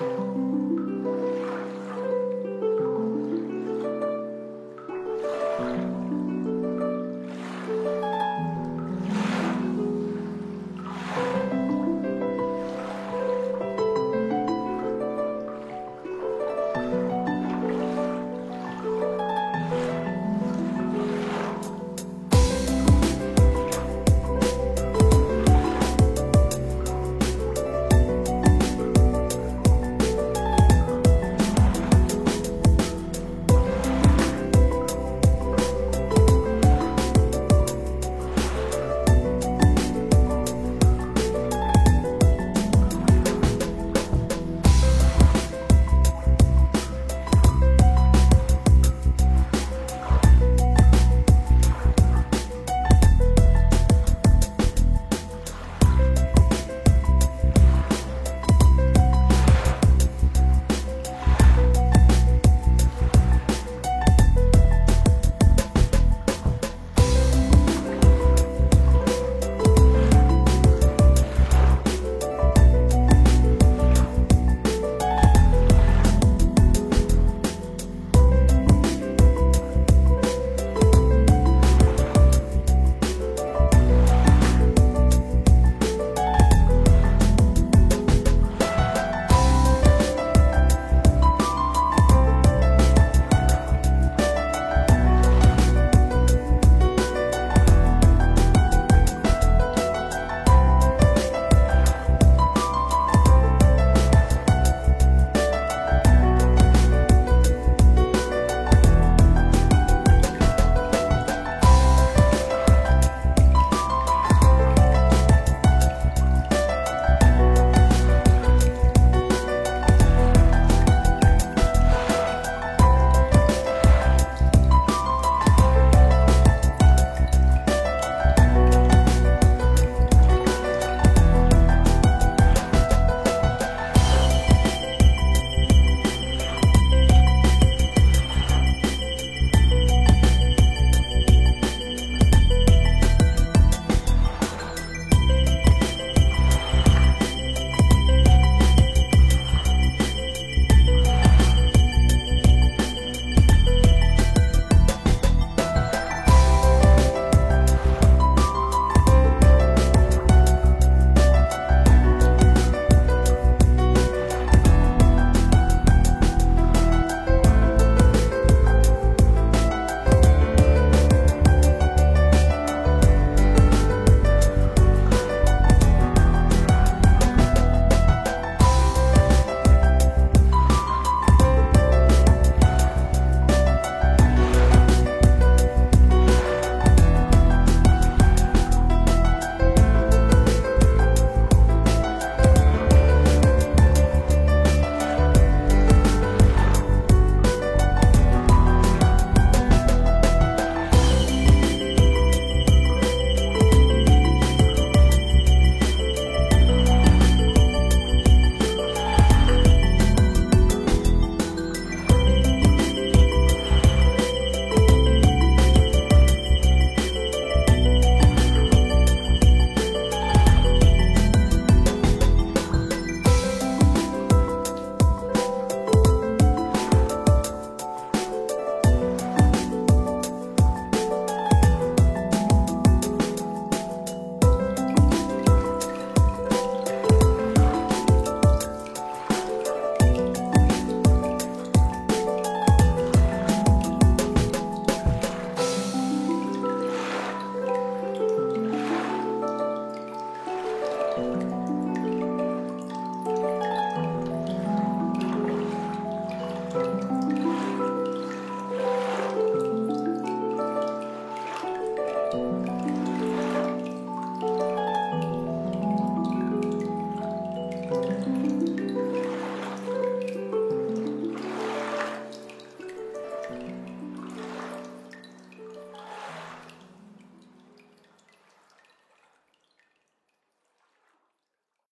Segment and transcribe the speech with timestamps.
[0.00, 1.41] うん。